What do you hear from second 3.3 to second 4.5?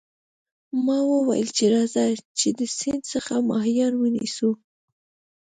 ماهیان ونیسو.